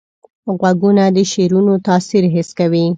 غوږونه 0.59 1.03
د 1.15 1.17
شعرونو 1.31 1.73
تاثیر 1.87 2.23
حس 2.35 2.49
کوي 2.59 2.85